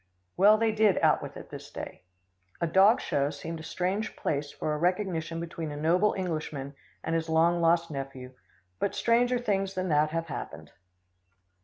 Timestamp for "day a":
1.69-2.65